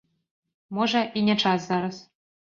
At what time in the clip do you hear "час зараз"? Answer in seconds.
1.45-2.01